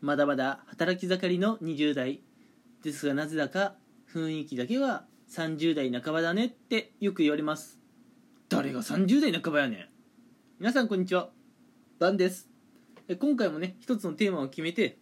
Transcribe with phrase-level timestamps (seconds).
[0.00, 2.20] まだまだ働き盛りの20代。
[2.82, 3.74] ですがなぜだか
[4.10, 7.78] 雰囲気だけは30代半ばだねってよく言われます。
[8.48, 9.88] 誰が30代半ばやねん。
[10.58, 11.28] 皆さんこんにちは。
[11.98, 12.48] バンです。
[13.18, 14.96] 今回もね一つのテーマを決めて、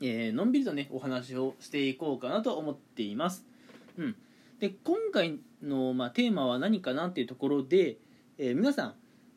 [0.00, 3.44] えーのんびりとねお話をしていこうかなと思っています。
[3.98, 4.16] うん。
[4.60, 7.98] で今回の、まあ、テーマは何かなっていうところで、
[8.38, 8.94] えー皆さん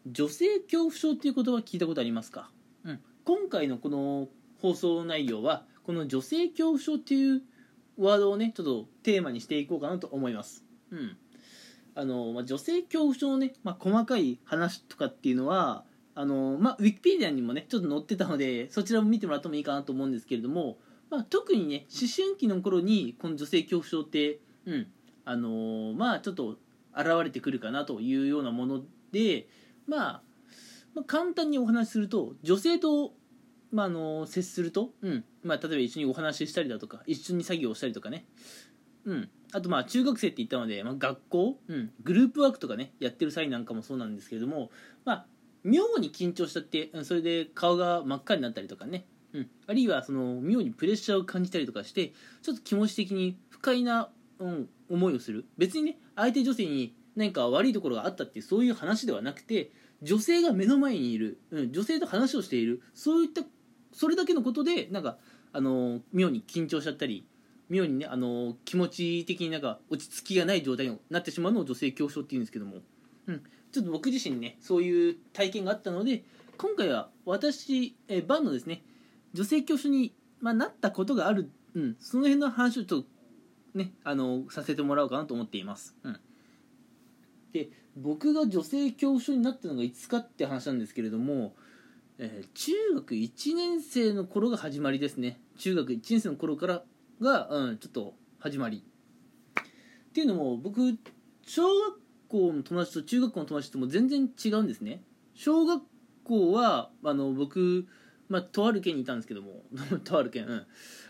[0.08, 2.50] 女性恐怖症っていう言葉聞いたことありますか、
[2.86, 4.28] うん、今回のこの
[4.66, 7.42] 放送内容はこの女性恐怖症っていう
[7.98, 11.18] ワードをねちょっとテーマにしていこうかなと思います、うん。
[11.94, 20.78] あのまあ、女性恐怖症のね、まあ、細かい話とかっていうのはあの、まあ、ウィキペディアにもねちょっと載ってたのでそちらも見てもらってもいいかなと思うんですけれども、
[21.10, 24.88] まあ、特にね思春期の頃にこの女性恐怖症って、うん。
[25.28, 26.58] あのまあちょっと
[26.96, 29.48] 現れてくるかなというようなもので、
[29.88, 30.22] まあ、
[30.94, 33.14] まあ簡単にお話しすると女性と、
[33.76, 35.26] まあ、あの接すると、うん。
[35.44, 38.26] まあ、例えば一緒にお話ししたりだとか一緒に作業をしたりとかね、
[39.06, 44.72] うん、あとまあ中学生って言ったので、まあ、学校、うん、グループワークとかねやってる際なんかもそうなんですけれども、
[45.04, 45.26] まあ、
[45.64, 54.10] 妙に緊張しちゃってうんそれで顔が真っ赤になったりとかね、うん、あるいはその妙にプレッシャーを感じたりとかしてちょっと気持ち的に不快な、
[54.40, 55.46] うん、思いをする。
[55.58, 62.82] 別にね相手女性に何か悪いところがあったっていうそういう話ではなくて女性が目の前にいる、うん、女性と話をしている。
[62.94, 63.44] そういった
[63.96, 65.18] それだけのことでなんか
[65.54, 67.26] あの妙に緊張しちゃったり
[67.70, 72.80] 妙にねあの気持ち的になんか落ち着きがない状態になってしまうのを女性恐怖症っていうんですけども、
[73.28, 76.26] うん、ちょっと僕自身ねそういう体験があったので
[76.58, 78.84] 今回は私えバンのですね。
[79.34, 83.08] 女性恐怖症に、まあ、なったことがある、うん、その辺の話をちょっと
[83.74, 86.20] ねあのさせてもらおうかなと思っています、うん、
[87.52, 91.54] で僕が女性恐怖症になったのがいつかって話なんですけれども、
[92.18, 95.40] えー中学1年生の頃が始まりですね。
[95.58, 96.84] 中学1年生の頃から
[97.22, 98.84] が、うん、ちょっと始まり。
[99.60, 100.98] っていうのも僕
[101.46, 102.00] 小学
[102.30, 105.04] 校の友達と中学校の友達とも全然違うんですね。
[105.34, 105.84] 小学
[106.24, 107.86] 校はあの僕、
[108.30, 109.64] まあ、とある県にいたんですけども。
[110.06, 110.66] とある県、うん、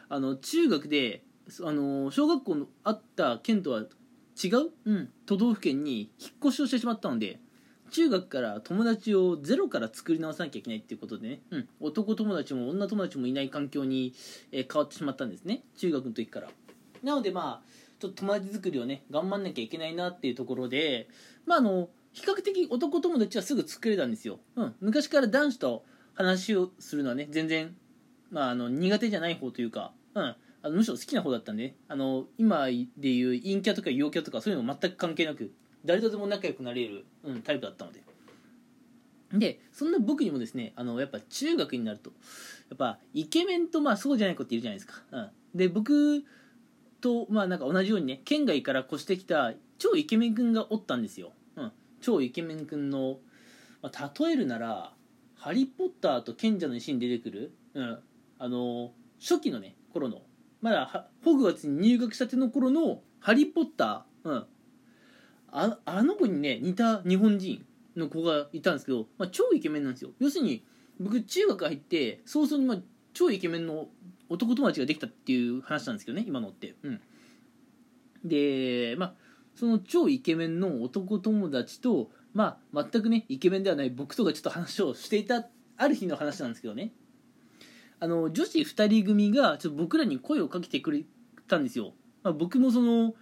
[0.09, 1.23] あの中学で
[1.61, 3.81] あの小学校のあった県とは
[4.43, 7.39] 違う、うん、都道府県に引っ越しをしてしまったので。
[7.95, 14.13] 中学から友達をゼロから作り直さなきゃいけないっていうことでね、うん、男友達も女友達もいない環境に、
[14.51, 15.63] えー変わってしまったんですね。
[15.77, 16.49] 中学の時から。
[17.03, 17.69] なのでまあ
[17.99, 21.07] ちょっと友達作りをね頑張んなきゃいけないなっていうところで
[21.45, 25.85] まああの比較的男友達はすぐ作れたんですよ、うん、昔から男子と
[26.15, 27.77] 話をするのはね全然、
[28.29, 31.75] まあ、あの苦手じゃない方というか、うん、あのむしろ好きな方だったんでね。
[31.87, 32.65] あの今
[32.97, 35.53] でいう陰キャとか陽キャとかそういうの全く関係なく
[35.85, 38.03] 誰とでも仲良くなれる、うん、タイプだったので。
[39.33, 42.11] でそんな僕にもですねあのやっぱ中学になると
[42.69, 46.23] やっぱイケメンとまあそうじゃない子っているじゃないですか、うん、で僕
[47.01, 51.71] とまあなんか同じようにね県外から越してきた超イケメン君がおったんですよ、うん、
[52.01, 53.17] 超イケメン君の、
[53.81, 54.93] まあ、例えるなら
[55.35, 57.99] 「ハリー・ポッター」と賢者の石に出てくる、うん、
[58.39, 60.21] あの初期のね頃の
[60.61, 64.45] まだホグワーツに入学したての頃の「ハリー・ポッター」うん、
[65.55, 70.11] ああの子にね似た日本人の子がいたんですけど、まあ、超イケメンなんですよ。
[70.19, 70.65] 要するに
[70.99, 72.77] 僕中学入って早々にまあ
[73.13, 73.87] 超イケメンの
[74.27, 76.75] 男友達ができたっていう話なんですけどね今のって。
[76.83, 77.01] うん。
[78.25, 79.13] でまあ
[79.55, 86.91] その超イケメンの男友達とまあ全くねイケメンではない僕とかちょっと話をしていたある日の話なんですけどね。
[88.01, 91.03] あの女子2人組がちょっと僕らに声をかけてくれ
[91.47, 93.13] たんですよ、まあ、僕もその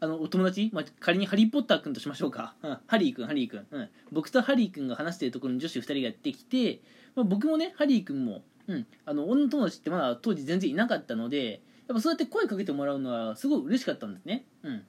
[0.00, 6.80] あのお友達、まあ、仮にハリー・ポッター君としましょうか、うん、ハリー君ハリー君、うん、僕とハリー君が話してるところに女子2人がやってきて、
[7.16, 14.82] まあ、僕もねハリー君も、うん、あの女友達ってまだ当時全然いなかったのでやっぱそうやって声かけてもらうのはすごい嬉しかったんですね、うん、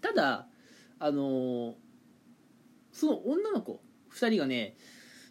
[0.00, 0.46] ただ
[0.98, 1.72] あのー
[2.92, 3.80] その女の子
[4.14, 4.76] 2人がね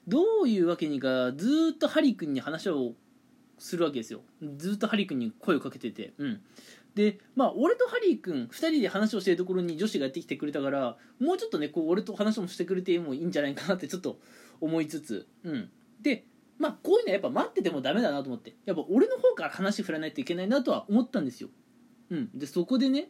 [0.07, 2.93] どういうわけにかずっとハリー君に話を
[3.59, 4.21] するわけですよ。
[4.57, 6.13] ずっとハリー君に声をかけてて。
[6.17, 6.41] うん。
[6.95, 14.19] でまあ俺とハリー君2人で話をしてるところに女子がやってきてくれたからもうちょっとねこう俺と話もしてくれてもいいんじゃないかなってちょっと
[14.59, 15.69] 思いつつうん。
[16.01, 16.25] で
[16.57, 18.55] まあこういうのはやっぱ待っててもダメだなと思って。
[18.65, 21.49] やっぱ俺の方から話振らないといけないなとは思ったんですよ。
[22.09, 22.29] うん。
[22.37, 23.09] でそこでね、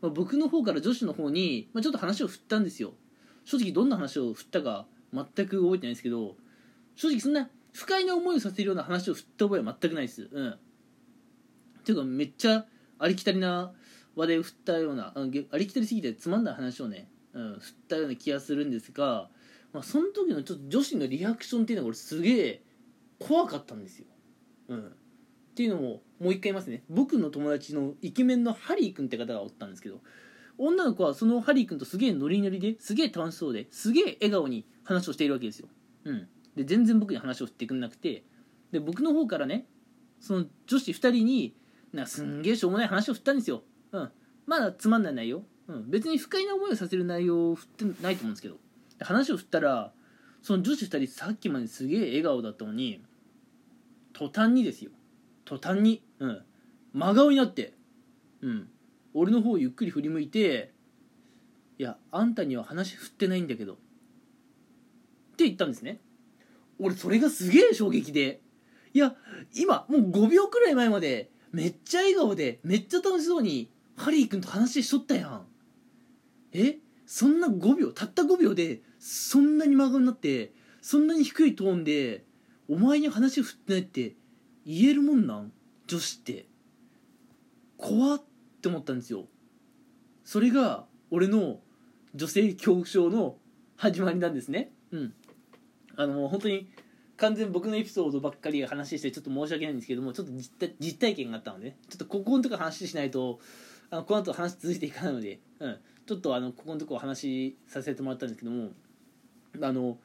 [0.00, 2.92] まあ、僕の方から女子の方に、まあ、ちょっと話を振ったんですよ。
[3.44, 6.36] 正直どんな話を振ったか全く覚えてないですけど
[6.94, 10.28] 正直そんな不快な思いをさせるような話を振った覚えは全くないです。
[10.30, 10.50] うん。
[10.50, 10.58] っ
[11.84, 12.66] ていうかめっちゃ
[13.02, 13.72] ありきたりな
[14.14, 19.28] 話題を振ったようなありきたりすぎてつまんない話をね、うん、振ったような気がするんですが、
[19.72, 22.62] まあ、その時のちょっと女子のリアクションっていうのが俺すげえ
[23.18, 24.06] 怖かったんですよ、
[24.68, 24.90] うん、っ
[25.54, 26.84] ていうのももう一回言いますね。
[26.88, 30.00] 僕の友達のイケメンのハリー君って方がおったんですけど
[30.56, 35.68] 女の子はそのハリー君とすげえノリノリですげえ楽しそうですげえ笑顔に話をしているわけですよ、
[36.04, 38.24] うん、で全然僕に話を振ってくれなくて
[38.70, 39.66] で僕の方からね
[40.20, 41.56] その女子2人に
[41.92, 43.62] なんすんげえしょうもない話を振ったんですよ、
[43.92, 44.10] うん、
[44.46, 48.56] まだつまんない内容、うん、別に不快な思いをさせる内容を振ってないと思うんですけど。
[49.04, 49.92] 話を振ったら
[50.42, 53.02] その女子2人さっきまですげえ笑顔だったのに
[54.12, 54.90] 途端にですよ。
[55.44, 56.42] 途端に、うん、
[56.92, 57.74] 真顔になって、
[58.42, 58.68] うん、
[59.14, 60.72] 俺の方をゆっくり振り向いて
[61.78, 63.76] 「いやあんたには話振ってないんだけど」っ
[65.36, 66.00] て言ったんですね。
[66.78, 68.40] 俺それがすげえ衝撃で。
[68.94, 69.16] いや
[69.54, 75.46] 今もう5秒くらい前までめっちゃ笑顔でめっちゃ楽しそうにハリー君と話しとったやん。
[76.52, 76.78] え？
[77.06, 82.24] そんな5秒たった5秒でそんなに真顔になってそんなに低いトーンで
[82.68, 84.14] お前に話振ってないって
[84.64, 85.52] 言えるもんなん？
[85.86, 86.46] 女子って。
[87.76, 88.22] 怖っ
[88.62, 89.26] て思ったんですよ。
[90.24, 91.58] それが俺の
[92.14, 93.36] 女性恐怖症の
[93.76, 94.70] 始まりなんですね。
[94.92, 95.14] うん。
[95.96, 96.70] あのもう本当に
[97.16, 103.38] 完全僕のエピソードばっかり話してちょっと申し訳ないんですけどもちょっと実体験があったので、ね、ちょっとここのとこ話しないと
[103.90, 108.70] あのこの後話続いていかないので、うん、ちょっとあのここのとこ話させてもらったんですけども
[109.60, 109.98] あの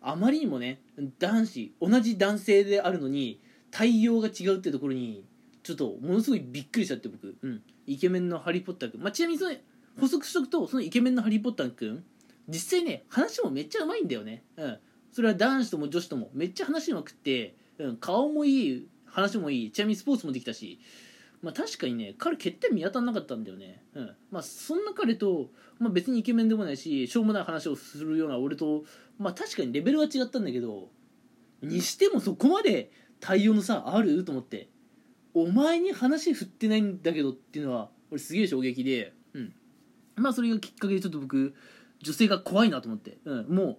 [0.00, 0.80] あまりにもね
[1.18, 3.40] 男子同じ男性であるのに
[3.70, 5.24] 対応が違うっていうところに
[5.62, 9.54] ちょっとものすごいびっくりしちゃって僕、うん、イケメンのハリー・ポッター君、まあ、ちなみにその
[10.00, 12.04] 補足しとくとそのイケメンのハリー・ポッター君。
[12.48, 14.78] 実際ね話もめっちゃうまいんだよね、うん、
[15.12, 20.80] それは男子とも女子ともめっちゃ話うまくって、うん、顔もいい話もいいちなみにスポーツもできたし
[21.42, 28.84] まあ確かにね彼欠点見当たんなかったんだよね、うん、まあそんな彼と、まあ、別にイケメンでもないししょうもない話をするような俺と
[29.18, 30.88] まあ確かにレベルは違ったんだけど
[31.62, 34.68] にしてもそこまで対応の差あると思って
[35.34, 39.52] お前に話振ってないんだけどっていうのは俺すげえ衝撃でうん。
[40.16, 41.54] まあそれがきっかけでちょっと僕
[42.02, 43.78] 女性が怖いなと思って、うん、もう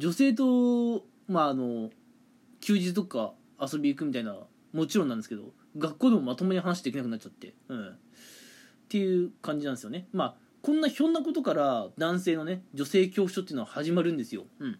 [0.00, 1.90] 女性とまああの
[2.62, 4.34] 休日とか遊び行くみたいな
[4.72, 7.92] もちろんなんですけど学校でもまともに話できなくなっちゃって、うん、っ
[8.88, 10.08] ていう感じなんですよね。
[10.12, 14.78] まあこんなひょんなことから男性のね女性恐怖症っていうのは始まるんですよ、うん、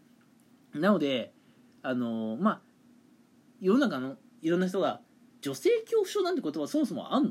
[0.80, 1.32] なので
[1.82, 2.60] あのまあ
[3.60, 5.00] 世の中のいろんな人が
[5.42, 7.30] 女性恐怖症なんて言葉そもそもあんの？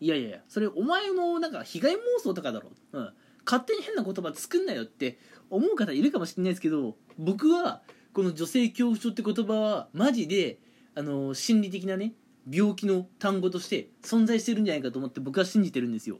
[0.00, 3.10] いやいやいやそれお前のなんか被害妄想とかだろ、うん、
[3.48, 5.18] 勝手に変な言葉作んなよって
[5.48, 7.80] 思う方いるかもしれないですけど僕は
[8.12, 10.58] この女性恐怖症って言葉はマジで
[10.94, 12.12] あの心理的なね
[12.50, 16.18] 病気の単語として存在してるんじゃないかと思って僕は信じてるんですよ。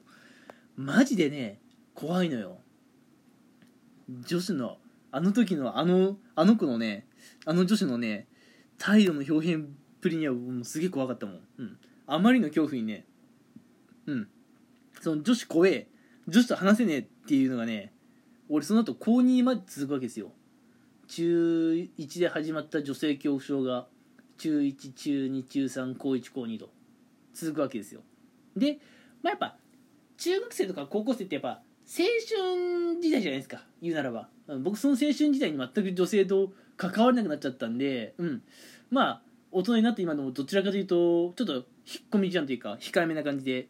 [0.77, 1.61] マジでね
[1.95, 2.59] 怖いのよ。
[4.09, 4.79] 女子の
[5.11, 7.07] あの時のあのあの子のね
[7.45, 8.27] あの女子のね
[8.79, 9.69] 態度の表現っ
[10.01, 13.05] ぷりにはもうすげえ怖かったもん、うん、あまりの恐怖にね。
[14.07, 14.29] うん。
[15.01, 15.89] その女子怖え。
[16.29, 17.93] 女子と話せねえっていうのがね
[18.49, 20.31] 俺その後高2まで続くわけですよ。
[21.09, 23.87] 中1で始まった女性恐怖症が
[24.37, 26.71] 中1中2中3高1高2と
[27.33, 28.03] 続くわけですよ。
[28.57, 28.79] で、
[29.23, 29.57] まあ、やっぱ
[30.19, 33.65] 中学生とか高校生ってやっぱ青春時代じゃないですか。
[33.81, 34.29] 言うならば、
[34.61, 38.43] 僕その青春時代に全く女性と関われなくなっちゃったんで、うん、
[38.91, 41.65] まあ大人になって今でもどちらかというとちょっと引っ
[42.11, 43.69] 込みじゃんというか控えめな感じで、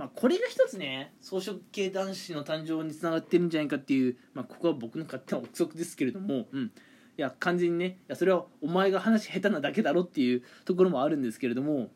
[0.00, 6.70] まあ、これが一つね草食系男子の誕生につながってるんじゃないかっていう、まあ、ここは僕の勝手な憶測ですけれども、うん、い
[7.18, 11.90] や完全にねいやそれはお前が話下手なだけだろっていうところもあるんですけれども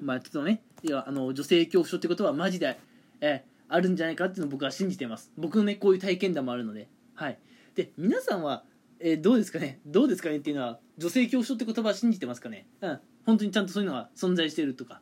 [0.00, 2.78] まあちょっとねいやあの女性恐怖症ってことはマジで、
[3.20, 5.32] えあるんじゃないかっていうのを僕は信じてます。
[5.36, 6.88] 僕のねこういう体験談もあるので。
[7.14, 7.38] はい。
[7.74, 8.62] で皆さんは、
[9.00, 9.80] えーどうですかね？
[9.84, 12.68] どうですかねっていうのは女性恐怖症って言葉は信じてますかね？
[12.82, 13.00] うん。
[13.24, 15.00] 本当にちゃんとそういうのが存在してるとか。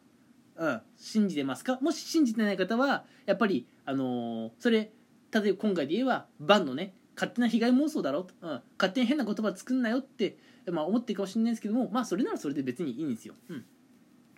[0.57, 0.81] うん。
[0.97, 1.79] 信じてますか？
[1.81, 4.91] もし信じてない方はやっぱりあのーそれ
[5.33, 6.95] 例えば今回で言えばバンのね。
[7.17, 13.65] 勝手な被害妄想だろと、うん、勝手に変な言葉作んなよって、まあ、思ってるかもしれないですけどもまあそれならそれで別にいいんですよ、うん、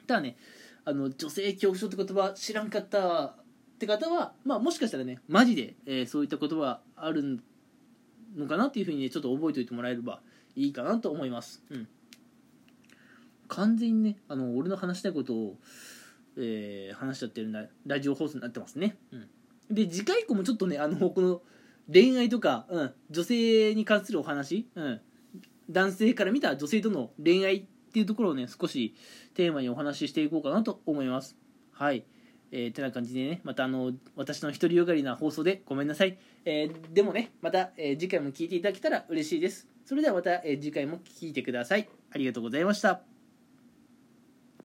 [0.06, 0.36] ただね
[0.84, 3.34] あの女性恐怖症って言葉知らんかったっ
[3.78, 7.40] て方は、まあ、もしかしたらねマジで、えーそういった言葉ある
[8.36, 10.20] のかなっていうふうにねちょっと覚えておいてもらえれば
[10.54, 11.88] いいかなと思います、うん、
[13.48, 15.56] 完全にねあの俺の話したいことを、
[16.36, 19.28] えー話しちゃってるなラジオ放送になってますね、うん、
[19.74, 21.42] で次回以降もちょっとねあのこの
[21.92, 25.00] 恋愛とか、うん、女性に関するお話、うん、
[25.70, 27.62] 男性から見た女性との恋愛っ
[27.92, 28.94] ていうところをね少し
[29.34, 31.36] テーマにお話ししていこうかなと思います。
[31.72, 32.04] はい。
[32.52, 39.66] えー、てな感じでねまたあの私の独りよがりな放送でごめんなさい、えーでもねまた、えー次回も聞いていただけたら嬉しいです。
[39.84, 41.88] それではまた、えー次回も聞いてください。
[42.12, 43.15] ありがとうございました